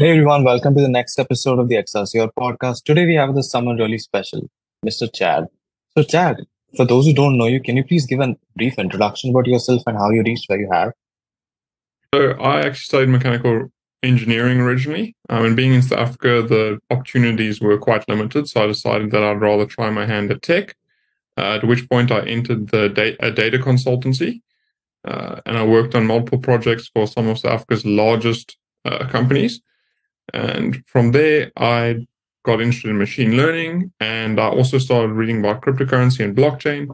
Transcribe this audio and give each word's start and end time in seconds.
Hey 0.00 0.12
everyone, 0.12 0.44
welcome 0.44 0.74
to 0.76 0.80
the 0.80 0.88
next 0.88 1.18
episode 1.18 1.58
of 1.58 1.68
the 1.68 1.76
Excelsior 1.76 2.28
podcast. 2.28 2.84
Today 2.84 3.04
we 3.04 3.16
have 3.16 3.34
this 3.34 3.50
someone 3.50 3.76
really 3.76 3.98
special, 3.98 4.48
Mr. 4.82 5.12
Chad. 5.12 5.44
So 5.94 6.02
Chad, 6.02 6.38
for 6.74 6.86
those 6.86 7.04
who 7.04 7.12
don't 7.12 7.36
know 7.36 7.44
you, 7.44 7.60
can 7.60 7.76
you 7.76 7.84
please 7.84 8.06
give 8.06 8.20
a 8.20 8.34
brief 8.56 8.78
introduction 8.78 9.28
about 9.28 9.46
yourself 9.46 9.82
and 9.86 9.98
how 9.98 10.08
you 10.08 10.22
reached 10.22 10.48
where 10.48 10.58
you 10.58 10.70
have? 10.72 10.92
So 12.14 12.30
I 12.40 12.60
actually 12.60 12.76
studied 12.76 13.10
mechanical 13.10 13.70
engineering 14.02 14.58
originally. 14.60 15.16
Um, 15.28 15.44
and 15.44 15.54
being 15.54 15.74
in 15.74 15.82
South 15.82 15.98
Africa, 15.98 16.46
the 16.48 16.78
opportunities 16.90 17.60
were 17.60 17.76
quite 17.76 18.08
limited. 18.08 18.48
So 18.48 18.64
I 18.64 18.68
decided 18.68 19.10
that 19.10 19.22
I'd 19.22 19.42
rather 19.42 19.66
try 19.66 19.90
my 19.90 20.06
hand 20.06 20.30
at 20.30 20.40
tech. 20.40 20.76
Uh, 21.36 21.56
at 21.56 21.64
which 21.64 21.86
point 21.90 22.10
I 22.10 22.20
entered 22.20 22.70
the 22.70 22.88
da- 22.88 23.30
data 23.32 23.58
consultancy. 23.58 24.40
Uh, 25.06 25.42
and 25.44 25.58
I 25.58 25.64
worked 25.66 25.94
on 25.94 26.06
multiple 26.06 26.38
projects 26.38 26.88
for 26.88 27.06
some 27.06 27.28
of 27.28 27.40
South 27.40 27.52
Africa's 27.52 27.84
largest 27.84 28.56
uh, 28.86 29.06
companies. 29.06 29.60
And 30.32 30.82
from 30.86 31.12
there, 31.12 31.50
I 31.56 32.06
got 32.44 32.60
interested 32.60 32.90
in 32.90 32.98
machine 32.98 33.36
learning 33.36 33.92
and 34.00 34.40
I 34.40 34.48
also 34.48 34.78
started 34.78 35.12
reading 35.12 35.40
about 35.40 35.62
cryptocurrency 35.62 36.24
and 36.24 36.36
blockchain 36.36 36.88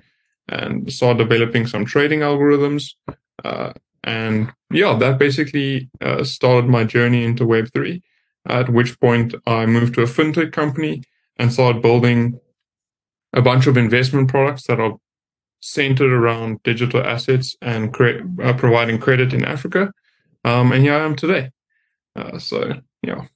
and 0.49 0.93
started 0.93 1.29
developing 1.29 1.67
some 1.67 1.85
trading 1.85 2.21
algorithms. 2.21 2.95
Uh, 3.45 3.73
and 4.05 4.53
yeah, 4.71 4.97
that 4.99 5.19
basically 5.19 5.91
uh, 6.01 6.25
started 6.25 6.69
my 6.69 6.85
journey 6.85 7.25
into 7.25 7.45
Web3, 7.45 8.01
at 8.49 8.69
which 8.69 8.99
point 9.01 9.35
I 9.47 9.67
moved 9.67 9.95
to 9.95 10.03
a 10.03 10.07
fintech 10.07 10.53
company 10.53 11.03
and 11.37 11.53
started 11.53 11.83
building 11.83 12.41
a 13.33 13.43
bunch 13.43 13.67
of 13.67 13.77
investment 13.77 14.29
products 14.29 14.67
that 14.67 14.81
are 14.81 14.97
centered 15.61 16.13
around 16.13 16.63
digital 16.63 17.03
assets 17.03 17.57
and 17.61 17.93
cre- 17.93 18.23
uh, 18.43 18.53
providing 18.55 18.99
credit 18.99 19.33
in 19.35 19.45
Africa. 19.45 19.93
Um, 20.45 20.73
and 20.73 20.83
here 20.83 20.95
I 20.95 21.05
am 21.05 21.17
today. 21.17 21.51
Uh, 22.15 22.39
so, 22.39 22.81
yeah. 23.03 23.27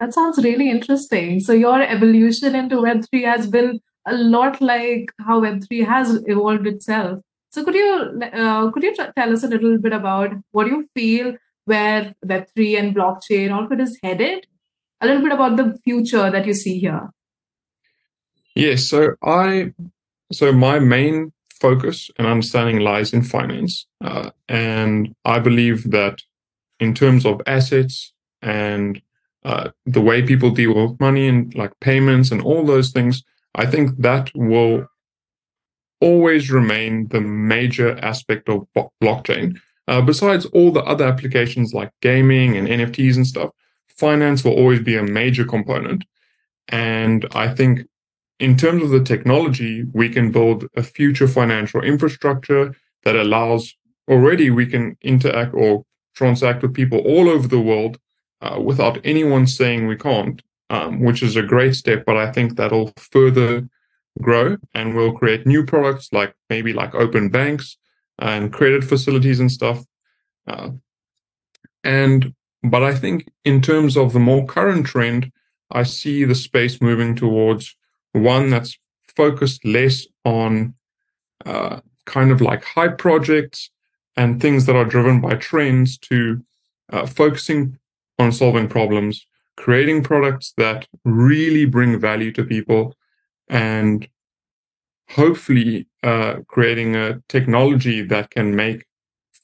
That 0.00 0.12
sounds 0.12 0.42
really 0.42 0.70
interesting. 0.70 1.40
So, 1.40 1.52
your 1.52 1.80
evolution 1.82 2.54
into 2.54 2.76
Web3 2.76 3.24
has 3.24 3.46
been 3.46 3.80
a 4.06 4.14
lot 4.14 4.60
like 4.60 5.12
how 5.20 5.40
Web3 5.40 5.86
has 5.86 6.22
evolved 6.26 6.66
itself. 6.66 7.20
So, 7.50 7.64
could 7.64 7.74
you 7.74 8.20
uh, 8.32 8.70
could 8.70 8.82
you 8.82 8.94
tell 8.94 9.32
us 9.32 9.44
a 9.44 9.48
little 9.48 9.78
bit 9.78 9.92
about 9.92 10.30
what 10.50 10.66
you 10.66 10.86
feel 10.94 11.36
where 11.66 12.14
Web3 12.26 12.78
and 12.78 12.96
blockchain 12.96 13.54
all 13.54 13.66
could 13.66 13.80
is 13.80 13.98
headed? 14.02 14.46
A 15.00 15.06
little 15.06 15.22
bit 15.22 15.32
about 15.32 15.56
the 15.56 15.78
future 15.84 16.30
that 16.30 16.46
you 16.46 16.54
see 16.54 16.78
here. 16.78 17.10
Yes. 18.54 18.88
So 18.88 19.16
I, 19.22 19.72
so 20.32 20.52
my 20.52 20.78
main 20.78 21.32
focus 21.60 22.10
and 22.16 22.26
understanding 22.26 22.80
lies 22.80 23.12
in 23.12 23.22
finance, 23.22 23.86
uh, 24.02 24.30
and 24.48 25.14
I 25.24 25.38
believe 25.38 25.90
that 25.90 26.22
in 26.80 26.94
terms 26.94 27.26
of 27.26 27.40
assets 27.46 28.13
and 28.44 29.00
uh, 29.44 29.70
the 29.86 30.00
way 30.00 30.22
people 30.22 30.50
deal 30.50 30.74
with 30.74 31.00
money 31.00 31.26
and 31.28 31.54
like 31.54 31.72
payments 31.80 32.30
and 32.30 32.40
all 32.42 32.64
those 32.64 32.90
things, 32.92 33.22
I 33.54 33.66
think 33.66 33.98
that 33.98 34.30
will 34.34 34.86
always 36.00 36.50
remain 36.50 37.08
the 37.08 37.20
major 37.20 37.98
aspect 37.98 38.48
of 38.48 38.66
blockchain. 39.02 39.58
Uh, 39.88 40.00
besides 40.00 40.46
all 40.46 40.70
the 40.70 40.84
other 40.84 41.04
applications 41.04 41.74
like 41.74 41.90
gaming 42.00 42.56
and 42.56 42.68
NFTs 42.68 43.16
and 43.16 43.26
stuff, 43.26 43.50
finance 43.88 44.44
will 44.44 44.52
always 44.52 44.80
be 44.80 44.96
a 44.96 45.02
major 45.02 45.44
component. 45.44 46.04
And 46.68 47.26
I 47.32 47.48
think 47.48 47.86
in 48.40 48.56
terms 48.56 48.82
of 48.82 48.90
the 48.90 49.04
technology, 49.04 49.84
we 49.92 50.08
can 50.08 50.30
build 50.30 50.66
a 50.76 50.82
future 50.82 51.28
financial 51.28 51.82
infrastructure 51.82 52.74
that 53.04 53.16
allows 53.16 53.74
already 54.08 54.50
we 54.50 54.66
can 54.66 54.96
interact 55.02 55.54
or 55.54 55.84
transact 56.14 56.62
with 56.62 56.74
people 56.74 56.98
all 56.98 57.28
over 57.28 57.46
the 57.48 57.60
world 57.60 57.98
uh, 58.44 58.60
without 58.60 58.98
anyone 59.04 59.46
saying 59.46 59.86
we 59.86 59.96
can't, 59.96 60.42
um, 60.68 61.00
which 61.00 61.22
is 61.22 61.34
a 61.36 61.42
great 61.42 61.74
step. 61.74 62.04
But 62.04 62.16
I 62.16 62.30
think 62.30 62.56
that'll 62.56 62.92
further 62.96 63.68
grow 64.20 64.56
and 64.74 64.94
we'll 64.94 65.12
create 65.12 65.46
new 65.46 65.64
products 65.64 66.12
like 66.12 66.34
maybe 66.48 66.72
like 66.72 66.94
open 66.94 67.30
banks 67.30 67.76
and 68.18 68.52
credit 68.52 68.84
facilities 68.84 69.40
and 69.40 69.50
stuff. 69.50 69.84
Uh, 70.46 70.70
and 71.82 72.34
but 72.62 72.82
I 72.82 72.94
think 72.94 73.28
in 73.44 73.60
terms 73.60 73.96
of 73.96 74.12
the 74.12 74.20
more 74.20 74.46
current 74.46 74.86
trend, 74.86 75.32
I 75.70 75.82
see 75.82 76.24
the 76.24 76.34
space 76.34 76.80
moving 76.80 77.16
towards 77.16 77.76
one 78.12 78.50
that's 78.50 78.78
focused 79.16 79.64
less 79.64 80.06
on 80.24 80.74
uh, 81.44 81.80
kind 82.06 82.30
of 82.30 82.40
like 82.40 82.64
hype 82.64 82.98
projects 82.98 83.70
and 84.16 84.40
things 84.40 84.66
that 84.66 84.76
are 84.76 84.84
driven 84.84 85.20
by 85.20 85.34
trends 85.34 85.98
to 85.98 86.42
uh, 86.92 87.06
focusing 87.06 87.78
on 88.18 88.32
solving 88.32 88.68
problems, 88.68 89.26
creating 89.56 90.02
products 90.02 90.52
that 90.56 90.86
really 91.04 91.64
bring 91.64 91.98
value 91.98 92.32
to 92.32 92.44
people, 92.44 92.94
and 93.48 94.08
hopefully 95.10 95.86
uh, 96.02 96.36
creating 96.48 96.96
a 96.96 97.20
technology 97.28 98.02
that 98.02 98.30
can 98.30 98.54
make 98.54 98.86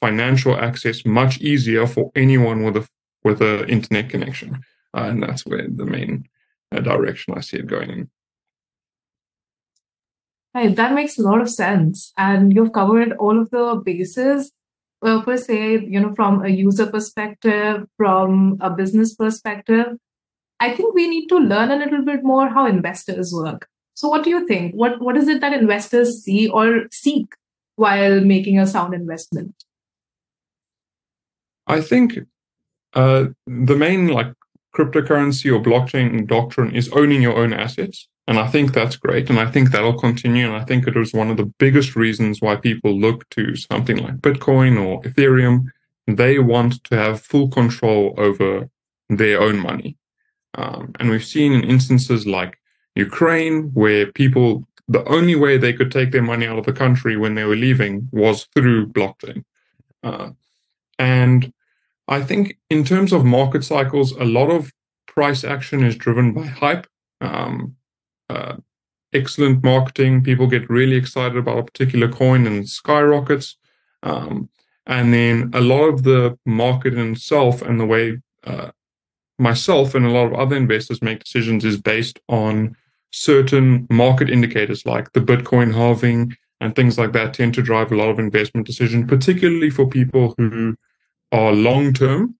financial 0.00 0.56
access 0.56 1.04
much 1.04 1.40
easier 1.40 1.86
for 1.86 2.10
anyone 2.14 2.64
with 2.64 2.76
a 2.76 2.88
with 3.22 3.42
an 3.42 3.68
internet 3.68 4.08
connection. 4.08 4.62
Uh, 4.94 5.02
and 5.02 5.22
that's 5.22 5.46
where 5.46 5.66
the 5.68 5.84
main 5.84 6.26
uh, 6.72 6.80
direction 6.80 7.34
I 7.36 7.40
see 7.40 7.58
it 7.58 7.66
going 7.66 7.90
in. 7.90 8.10
That 10.74 10.94
makes 10.94 11.18
a 11.18 11.22
lot 11.22 11.40
of 11.40 11.48
sense. 11.48 12.12
And 12.16 12.52
you've 12.52 12.72
covered 12.72 13.12
all 13.12 13.40
of 13.40 13.50
the 13.50 13.80
bases, 13.84 14.52
uh, 15.02 15.22
per 15.22 15.36
se, 15.36 15.86
you 15.86 16.00
know, 16.00 16.14
from 16.14 16.44
a 16.44 16.48
user 16.48 16.86
perspective, 16.86 17.86
from 17.96 18.58
a 18.60 18.70
business 18.70 19.14
perspective. 19.14 19.96
I 20.60 20.74
think 20.74 20.94
we 20.94 21.08
need 21.08 21.28
to 21.28 21.38
learn 21.38 21.70
a 21.70 21.76
little 21.76 22.04
bit 22.04 22.22
more 22.22 22.48
how 22.48 22.66
investors 22.66 23.32
work. 23.32 23.68
So 23.94 24.08
what 24.08 24.24
do 24.24 24.30
you 24.30 24.46
think? 24.46 24.74
What 24.74 25.00
what 25.00 25.16
is 25.16 25.28
it 25.28 25.40
that 25.40 25.52
investors 25.52 26.22
see 26.22 26.48
or 26.48 26.84
seek 26.90 27.26
while 27.76 28.20
making 28.20 28.58
a 28.58 28.66
sound 28.66 28.94
investment? 28.94 29.54
I 31.66 31.80
think 31.80 32.18
uh, 32.94 33.26
the 33.46 33.76
main 33.76 34.08
like 34.08 34.32
cryptocurrency 34.74 35.52
or 35.52 35.62
blockchain 35.62 36.26
doctrine 36.26 36.74
is 36.74 36.88
owning 36.92 37.22
your 37.22 37.36
own 37.36 37.52
assets. 37.52 38.08
And 38.30 38.38
I 38.38 38.46
think 38.46 38.72
that's 38.72 38.94
great. 38.94 39.28
And 39.28 39.40
I 39.40 39.50
think 39.50 39.72
that'll 39.72 39.98
continue. 39.98 40.46
And 40.46 40.54
I 40.54 40.64
think 40.64 40.86
it 40.86 40.94
was 40.94 41.12
one 41.12 41.30
of 41.32 41.36
the 41.36 41.52
biggest 41.58 41.96
reasons 41.96 42.40
why 42.40 42.54
people 42.54 42.96
look 42.96 43.28
to 43.30 43.56
something 43.56 43.96
like 43.96 44.18
Bitcoin 44.18 44.80
or 44.80 45.02
Ethereum. 45.02 45.64
They 46.06 46.38
want 46.38 46.84
to 46.84 46.94
have 46.94 47.20
full 47.20 47.48
control 47.48 48.14
over 48.16 48.70
their 49.08 49.40
own 49.40 49.58
money. 49.58 49.96
Um, 50.54 50.92
and 51.00 51.10
we've 51.10 51.24
seen 51.24 51.52
in 51.52 51.64
instances 51.64 52.24
like 52.24 52.56
Ukraine, 52.94 53.72
where 53.74 54.12
people, 54.12 54.64
the 54.86 55.04
only 55.08 55.34
way 55.34 55.58
they 55.58 55.72
could 55.72 55.90
take 55.90 56.12
their 56.12 56.22
money 56.22 56.46
out 56.46 56.58
of 56.60 56.66
the 56.66 56.72
country 56.72 57.16
when 57.16 57.34
they 57.34 57.42
were 57.42 57.56
leaving 57.56 58.08
was 58.12 58.46
through 58.54 58.92
blockchain. 58.92 59.42
Uh, 60.04 60.30
and 61.00 61.52
I 62.06 62.22
think 62.22 62.58
in 62.70 62.84
terms 62.84 63.12
of 63.12 63.24
market 63.24 63.64
cycles, 63.64 64.12
a 64.12 64.24
lot 64.24 64.50
of 64.50 64.72
price 65.08 65.42
action 65.42 65.82
is 65.82 65.96
driven 65.96 66.32
by 66.32 66.46
hype. 66.46 66.86
Um, 67.20 67.74
uh, 68.30 68.56
excellent 69.12 69.62
marketing. 69.64 70.22
People 70.22 70.46
get 70.46 70.70
really 70.70 70.96
excited 70.96 71.36
about 71.36 71.58
a 71.58 71.64
particular 71.64 72.08
coin 72.08 72.46
and 72.46 72.68
skyrockets. 72.68 73.56
Um, 74.02 74.48
and 74.86 75.12
then 75.12 75.50
a 75.52 75.60
lot 75.60 75.84
of 75.88 76.02
the 76.04 76.38
market 76.46 76.94
in 76.94 77.12
itself 77.12 77.62
and 77.62 77.78
the 77.78 77.86
way 77.86 78.18
uh, 78.44 78.70
myself 79.38 79.94
and 79.94 80.06
a 80.06 80.10
lot 80.10 80.26
of 80.26 80.34
other 80.34 80.56
investors 80.56 81.02
make 81.02 81.24
decisions 81.24 81.64
is 81.64 81.80
based 81.80 82.20
on 82.28 82.76
certain 83.10 83.86
market 83.90 84.30
indicators 84.30 84.86
like 84.86 85.12
the 85.12 85.20
Bitcoin 85.20 85.74
halving 85.74 86.36
and 86.60 86.76
things 86.76 86.98
like 86.98 87.12
that 87.12 87.34
tend 87.34 87.54
to 87.54 87.62
drive 87.62 87.90
a 87.90 87.96
lot 87.96 88.10
of 88.10 88.18
investment 88.18 88.66
decisions, 88.66 89.08
particularly 89.08 89.70
for 89.70 89.88
people 89.88 90.34
who 90.36 90.76
are 91.32 91.52
long 91.52 91.92
term. 91.92 92.36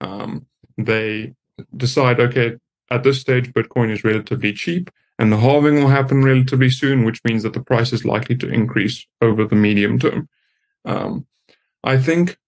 Um, 0.00 0.46
they 0.78 1.34
decide, 1.76 2.20
okay, 2.20 2.56
at 2.90 3.02
this 3.02 3.20
stage, 3.20 3.52
Bitcoin 3.52 3.90
is 3.90 4.04
relatively 4.04 4.52
cheap 4.52 4.90
and 5.18 5.32
the 5.32 5.38
halving 5.38 5.76
will 5.76 5.88
happen 5.88 6.22
relatively 6.22 6.70
soon, 6.70 7.04
which 7.04 7.22
means 7.24 7.42
that 7.42 7.54
the 7.54 7.62
price 7.62 7.92
is 7.92 8.04
likely 8.04 8.36
to 8.36 8.48
increase 8.48 9.06
over 9.22 9.44
the 9.44 9.56
medium 9.56 9.98
term. 9.98 10.28
Um, 10.84 11.26
I 11.82 11.96
think 11.96 12.38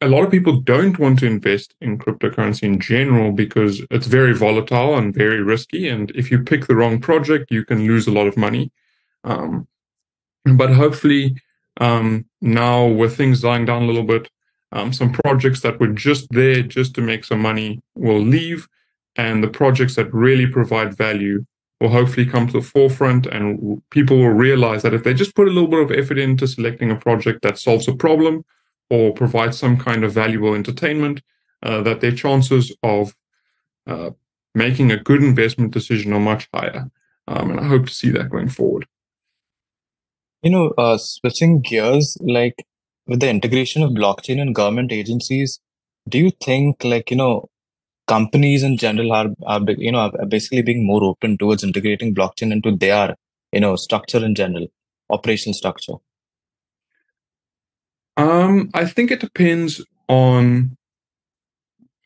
a 0.00 0.08
lot 0.08 0.24
of 0.24 0.30
people 0.30 0.60
don't 0.60 0.98
want 0.98 1.18
to 1.20 1.26
invest 1.26 1.74
in 1.80 1.98
cryptocurrency 1.98 2.64
in 2.64 2.80
general 2.80 3.32
because 3.32 3.82
it's 3.90 4.06
very 4.06 4.34
volatile 4.34 4.96
and 4.96 5.14
very 5.14 5.42
risky. 5.42 5.88
And 5.88 6.10
if 6.14 6.30
you 6.30 6.42
pick 6.42 6.66
the 6.66 6.76
wrong 6.76 7.00
project, 7.00 7.50
you 7.50 7.64
can 7.64 7.86
lose 7.86 8.06
a 8.06 8.12
lot 8.12 8.26
of 8.26 8.36
money. 8.36 8.70
Um, 9.24 9.66
but 10.44 10.72
hopefully, 10.72 11.36
um, 11.80 12.26
now 12.40 12.86
with 12.86 13.16
things 13.16 13.40
dying 13.40 13.64
down 13.64 13.82
a 13.82 13.86
little 13.86 14.04
bit, 14.04 14.30
um, 14.72 14.92
some 14.92 15.12
projects 15.12 15.60
that 15.60 15.80
were 15.80 15.88
just 15.88 16.28
there 16.30 16.62
just 16.62 16.94
to 16.94 17.00
make 17.00 17.24
some 17.24 17.40
money 17.40 17.80
will 17.94 18.20
leave, 18.20 18.68
and 19.16 19.42
the 19.42 19.48
projects 19.48 19.94
that 19.96 20.12
really 20.12 20.46
provide 20.46 20.96
value 20.96 21.44
will 21.80 21.90
hopefully 21.90 22.26
come 22.26 22.46
to 22.46 22.54
the 22.54 22.62
forefront 22.62 23.26
and 23.26 23.82
people 23.90 24.16
will 24.16 24.30
realize 24.30 24.82
that 24.82 24.94
if 24.94 25.04
they 25.04 25.12
just 25.12 25.34
put 25.34 25.48
a 25.48 25.50
little 25.50 25.68
bit 25.68 25.80
of 25.80 25.92
effort 25.92 26.18
into 26.18 26.46
selecting 26.46 26.90
a 26.90 26.96
project 26.96 27.42
that 27.42 27.58
solves 27.58 27.86
a 27.86 27.94
problem 27.94 28.44
or 28.88 29.12
provides 29.12 29.58
some 29.58 29.76
kind 29.76 30.04
of 30.04 30.12
valuable 30.12 30.54
entertainment, 30.54 31.20
uh, 31.62 31.82
that 31.82 32.00
their 32.00 32.12
chances 32.12 32.74
of 32.82 33.14
uh, 33.86 34.10
making 34.54 34.90
a 34.90 34.96
good 34.96 35.22
investment 35.22 35.72
decision 35.72 36.12
are 36.12 36.20
much 36.20 36.48
higher. 36.54 36.90
Um, 37.28 37.50
and 37.50 37.60
I 37.60 37.64
hope 37.64 37.86
to 37.86 37.94
see 37.94 38.10
that 38.10 38.30
going 38.30 38.48
forward. 38.48 38.86
You 40.42 40.50
know, 40.50 40.72
uh, 40.78 40.96
switching 40.96 41.60
gears, 41.60 42.16
like 42.20 42.64
with 43.06 43.20
the 43.20 43.28
integration 43.28 43.82
of 43.82 43.90
blockchain 43.90 44.40
and 44.40 44.54
government 44.54 44.92
agencies, 44.92 45.60
do 46.08 46.18
you 46.18 46.30
think, 46.30 46.84
like, 46.84 47.10
you 47.10 47.16
know, 47.16 47.48
companies 48.06 48.62
in 48.62 48.76
general 48.76 49.12
are, 49.12 49.28
are 49.46 49.60
you 49.72 49.92
know, 49.92 49.98
are 49.98 50.26
basically 50.26 50.62
being 50.62 50.86
more 50.86 51.02
open 51.04 51.36
towards 51.38 51.64
integrating 51.64 52.14
blockchain 52.14 52.52
into 52.52 52.74
their, 52.76 53.16
you 53.52 53.60
know, 53.60 53.76
structure 53.76 54.24
in 54.24 54.34
general, 54.34 54.66
operational 55.10 55.54
structure? 55.54 55.94
Um, 58.16 58.70
I 58.72 58.86
think 58.86 59.10
it 59.10 59.20
depends 59.20 59.84
on 60.08 60.76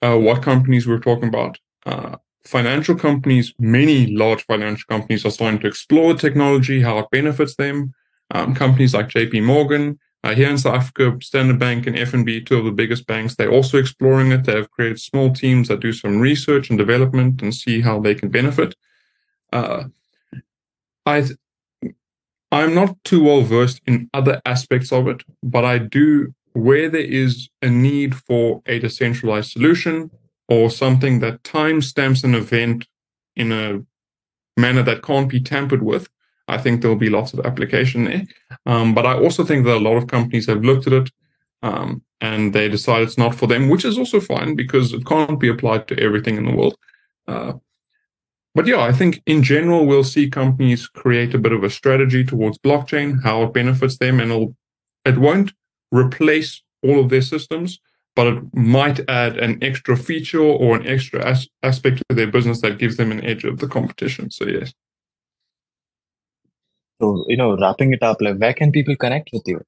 uh, 0.03 0.17
what 0.17 0.43
companies 0.43 0.87
we're 0.87 0.99
talking 0.99 1.29
about. 1.29 1.59
Uh, 1.87 2.17
financial 2.45 2.97
companies, 2.97 3.55
many 3.59 4.07
large 4.07 4.45
financial 4.45 4.87
companies 4.89 5.25
are 5.25 5.31
starting 5.31 5.61
to 5.61 5.69
explore 5.69 6.15
technology, 6.15 6.83
how 6.83 6.99
it 6.99 7.07
benefits 7.13 7.57
them. 7.57 7.93
Um, 8.33 8.55
companies 8.55 8.95
like 8.95 9.09
JP 9.09 9.45
Morgan, 9.45 9.99
uh, 10.23 10.35
here 10.35 10.51
in 10.51 10.59
South 10.59 10.75
Africa, 10.75 11.17
Standard 11.23 11.59
Bank 11.59 11.87
and 11.87 11.97
FNB, 11.97 12.45
two 12.45 12.59
of 12.59 12.65
the 12.65 12.73
biggest 12.73 13.07
banks, 13.07 13.37
they're 13.37 13.51
also 13.51 13.79
exploring 13.79 14.33
it. 14.33 14.45
They 14.45 14.55
have 14.55 14.71
created 14.71 15.01
small 15.01 15.33
teams 15.33 15.69
that 15.69 15.81
do 15.81 15.93
some 15.93 16.21
research 16.21 16.69
and 16.69 16.79
development 16.79 17.41
and 17.41 17.55
see 17.55 17.81
how 17.81 18.01
they 18.01 18.15
can 18.15 18.29
benefit. 18.29 18.75
Uh, 19.53 19.85
I, 21.07 21.25
I'm 22.53 22.75
not 22.75 23.03
too 23.05 23.25
well 23.25 23.41
versed 23.43 23.81
in 23.87 24.11
other 24.13 24.43
aspects 24.45 24.93
of 24.93 25.09
it, 25.09 25.23
but 25.43 25.65
I 25.65 25.79
do 25.79 26.35
where 26.53 26.91
there 26.91 27.01
is 27.01 27.49
a 27.63 27.71
need 27.71 28.15
for 28.15 28.63
a 28.67 28.79
decentralized 28.79 29.53
solution 29.53 30.11
or 30.49 30.69
something 30.69 31.21
that 31.21 31.43
timestamps 31.45 32.25
an 32.25 32.35
event 32.35 32.87
in 33.37 33.53
a 33.53 33.83
manner 34.61 34.83
that 34.83 35.03
can't 35.03 35.29
be 35.29 35.41
tampered 35.41 35.83
with. 35.83 36.09
I 36.51 36.59
think 36.59 36.81
there'll 36.81 36.97
be 36.97 37.11
lots 37.11 37.33
of 37.33 37.47
application 37.47 38.05
there. 38.05 38.27
Um, 38.67 38.95
but 38.95 39.07
I 39.07 39.15
also 39.15 39.45
think 39.45 39.65
that 39.65 39.77
a 39.77 39.87
lot 39.89 39.97
of 39.97 40.09
companies 40.09 40.47
have 40.47 40.65
looked 40.65 40.87
at 40.87 40.93
it 40.93 41.11
um, 41.63 42.03
and 42.21 42.53
they 42.53 42.69
decide 42.69 43.03
it's 43.03 43.19
not 43.19 43.35
for 43.35 43.47
them, 43.47 43.69
which 43.69 43.85
is 43.85 43.99
also 43.99 44.21
fine 44.21 44.55
because 44.57 44.93
it 44.93 45.07
can't 45.07 45.41
be 45.41 45.49
applied 45.49 45.89
to 45.89 45.99
everything 45.99 46.37
in 46.37 46.47
the 46.47 46.55
world. 46.55 46.77
Uh, 47.27 47.55
but 48.55 48.67
yeah, 48.67 48.81
I 48.81 48.93
think 48.93 49.23
in 49.27 49.43
general, 49.43 49.87
we'll 49.87 50.05
see 50.05 50.29
companies 50.29 50.89
create 50.89 51.35
a 51.35 51.39
bit 51.39 51.53
of 51.53 51.63
a 51.63 51.71
strategy 51.71 52.25
towards 52.25 52.59
blockchain, 52.59 53.23
how 53.23 53.43
it 53.45 53.53
benefits 53.53 53.99
them, 53.99 54.19
and 54.21 54.33
it'll, 54.33 54.57
it 55.05 55.19
won't 55.19 55.53
replace 55.93 56.63
all 56.83 56.99
of 56.99 57.11
their 57.11 57.23
systems, 57.23 57.79
but 58.17 58.27
it 58.27 58.43
might 58.55 59.09
add 59.09 59.39
an 59.39 59.63
extra 59.63 59.97
feature 59.97 60.43
or 60.43 60.77
an 60.77 60.87
extra 60.87 61.25
as- 61.25 61.49
aspect 61.63 62.03
to 62.09 62.15
their 62.17 62.27
business 62.27 62.61
that 62.63 62.79
gives 62.79 62.97
them 62.97 63.13
an 63.13 63.25
edge 63.25 63.45
of 63.45 63.59
the 63.59 63.69
competition. 63.69 64.31
So, 64.31 64.47
yes. 64.47 64.75
So, 67.01 67.25
you 67.29 67.37
know, 67.37 67.57
wrapping 67.57 67.93
it 67.93 68.03
up, 68.03 68.19
like 68.21 68.37
where 68.37 68.53
can 68.53 68.73
people 68.73 68.95
connect 68.97 69.31
with 69.33 69.43
you? 69.47 69.63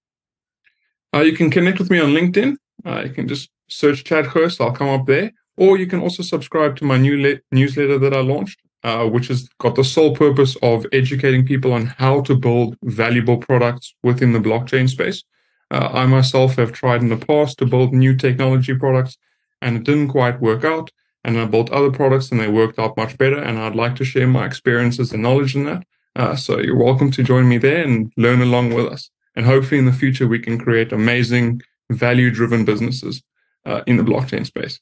Uh, 1.14 1.20
you 1.20 1.32
can 1.32 1.50
connect 1.50 1.78
with 1.78 1.90
me 1.90 1.98
on 1.98 2.10
LinkedIn. 2.10 2.56
Uh, 2.84 3.02
you 3.06 3.10
can 3.10 3.28
just 3.28 3.50
search 3.68 4.04
Chad 4.04 4.26
Gouws. 4.26 4.60
I'll 4.60 4.72
come 4.72 4.88
up 4.88 5.06
there. 5.06 5.32
Or 5.56 5.76
you 5.76 5.86
can 5.86 6.00
also 6.00 6.22
subscribe 6.22 6.76
to 6.76 6.84
my 6.84 6.96
new 6.96 7.20
le- 7.20 7.40
newsletter 7.50 7.98
that 7.98 8.14
I 8.14 8.20
launched, 8.20 8.60
uh, 8.84 9.06
which 9.06 9.28
has 9.28 9.48
got 9.58 9.74
the 9.74 9.84
sole 9.84 10.14
purpose 10.14 10.56
of 10.62 10.86
educating 10.92 11.44
people 11.44 11.72
on 11.72 11.86
how 11.86 12.22
to 12.22 12.34
build 12.34 12.76
valuable 12.82 13.36
products 13.36 13.94
within 14.02 14.32
the 14.32 14.38
blockchain 14.38 14.88
space. 14.88 15.22
Uh, 15.70 15.88
I 15.92 16.06
myself 16.06 16.56
have 16.56 16.72
tried 16.72 17.02
in 17.02 17.08
the 17.08 17.16
past 17.16 17.58
to 17.58 17.66
build 17.66 17.92
new 17.92 18.16
technology 18.16 18.74
products 18.74 19.16
and 19.60 19.76
it 19.76 19.84
didn't 19.84 20.08
quite 20.08 20.40
work 20.40 20.64
out. 20.64 20.90
And 21.24 21.38
I 21.38 21.44
built 21.44 21.70
other 21.70 21.90
products 21.90 22.30
and 22.30 22.40
they 22.40 22.48
worked 22.48 22.78
out 22.78 22.96
much 22.96 23.16
better. 23.16 23.38
And 23.38 23.58
I'd 23.58 23.76
like 23.76 23.94
to 23.96 24.04
share 24.04 24.26
my 24.26 24.44
experiences 24.44 25.12
and 25.12 25.22
knowledge 25.22 25.54
in 25.54 25.64
that. 25.64 25.84
Uh, 26.14 26.36
so 26.36 26.58
you're 26.60 26.76
welcome 26.76 27.10
to 27.10 27.22
join 27.22 27.48
me 27.48 27.58
there 27.58 27.82
and 27.82 28.12
learn 28.16 28.42
along 28.42 28.74
with 28.74 28.86
us. 28.86 29.10
And 29.34 29.46
hopefully 29.46 29.78
in 29.78 29.86
the 29.86 29.92
future, 29.92 30.28
we 30.28 30.38
can 30.38 30.58
create 30.58 30.92
amazing 30.92 31.62
value 31.90 32.30
driven 32.30 32.64
businesses 32.64 33.22
uh, 33.64 33.82
in 33.86 33.96
the 33.96 34.02
blockchain 34.02 34.44
space. 34.44 34.78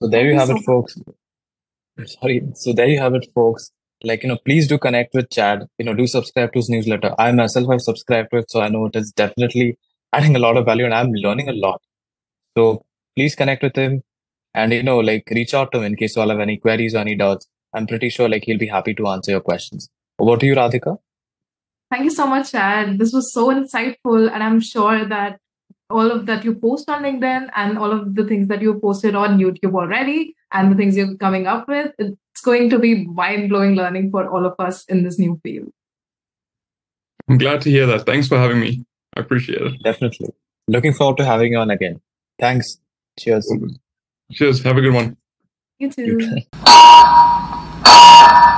So 0.00 0.08
there 0.08 0.26
you 0.26 0.38
have 0.38 0.50
it, 0.50 0.62
folks. 0.64 0.96
Sorry. 2.06 2.42
So 2.54 2.72
there 2.72 2.86
you 2.86 2.98
have 2.98 3.14
it, 3.14 3.26
folks. 3.34 3.70
Like, 4.02 4.22
you 4.22 4.28
know, 4.28 4.38
please 4.44 4.68
do 4.68 4.78
connect 4.78 5.14
with 5.14 5.30
Chad. 5.30 5.66
You 5.78 5.86
know, 5.86 5.94
do 5.94 6.06
subscribe 6.06 6.52
to 6.52 6.58
his 6.58 6.68
newsletter. 6.68 7.14
I 7.18 7.32
myself 7.32 7.70
have 7.70 7.80
subscribed 7.80 8.30
to 8.32 8.38
it, 8.38 8.50
so 8.50 8.60
I 8.60 8.68
know 8.68 8.86
it 8.86 8.96
is 8.96 9.12
definitely 9.12 9.78
adding 10.12 10.36
a 10.36 10.38
lot 10.38 10.56
of 10.56 10.66
value 10.66 10.84
and 10.84 10.94
I'm 10.94 11.12
learning 11.12 11.48
a 11.48 11.52
lot. 11.52 11.80
So 12.56 12.84
please 13.16 13.34
connect 13.34 13.62
with 13.62 13.76
him 13.76 14.02
and, 14.54 14.72
you 14.72 14.82
know, 14.82 14.98
like 14.98 15.28
reach 15.30 15.54
out 15.54 15.72
to 15.72 15.78
him 15.78 15.84
in 15.84 15.96
case 15.96 16.16
you 16.16 16.22
all 16.22 16.28
have 16.28 16.40
any 16.40 16.58
queries 16.58 16.94
or 16.94 16.98
any 16.98 17.16
doubts. 17.16 17.46
I'm 17.74 17.86
pretty 17.86 18.08
sure 18.08 18.28
like 18.28 18.44
he'll 18.44 18.58
be 18.58 18.68
happy 18.68 18.94
to 18.94 19.08
answer 19.08 19.32
your 19.32 19.40
questions. 19.40 19.88
Over 20.18 20.36
to 20.36 20.46
you, 20.46 20.54
Radhika. 20.54 20.98
Thank 21.90 22.04
you 22.04 22.10
so 22.10 22.26
much, 22.26 22.52
Chad. 22.52 22.98
This 22.98 23.12
was 23.12 23.32
so 23.32 23.48
insightful, 23.48 24.30
and 24.32 24.42
I'm 24.42 24.60
sure 24.60 25.04
that 25.04 25.38
all 25.90 26.10
of 26.10 26.26
that 26.26 26.44
you 26.44 26.54
post 26.54 26.88
on 26.88 27.02
LinkedIn 27.02 27.50
and 27.54 27.78
all 27.78 27.92
of 27.92 28.14
the 28.14 28.24
things 28.24 28.48
that 28.48 28.62
you 28.62 28.78
posted 28.80 29.14
on 29.14 29.38
YouTube 29.38 29.74
already 29.74 30.34
and 30.52 30.72
the 30.72 30.76
things 30.76 30.96
you're 30.96 31.16
coming 31.16 31.46
up 31.46 31.68
with, 31.68 31.92
it's 31.98 32.40
going 32.42 32.70
to 32.70 32.78
be 32.78 33.06
mind 33.06 33.48
blowing 33.48 33.74
learning 33.74 34.10
for 34.10 34.28
all 34.28 34.46
of 34.46 34.54
us 34.58 34.84
in 34.86 35.04
this 35.04 35.18
new 35.18 35.38
field. 35.42 35.70
I'm 37.28 37.38
glad 37.38 37.60
to 37.62 37.70
hear 37.70 37.86
that. 37.86 38.06
Thanks 38.06 38.28
for 38.28 38.38
having 38.38 38.60
me. 38.60 38.84
I 39.16 39.20
appreciate 39.20 39.60
it. 39.60 39.82
Definitely. 39.82 40.30
Looking 40.68 40.94
forward 40.94 41.18
to 41.18 41.24
having 41.24 41.52
you 41.52 41.58
on 41.58 41.70
again. 41.70 42.00
Thanks. 42.38 42.78
Cheers. 43.18 43.52
Cheers. 44.32 44.62
Have 44.62 44.76
a 44.76 44.80
good 44.80 44.94
one. 44.94 45.16
You 45.78 45.90
too. 45.90 46.18
Ah! 47.86 48.53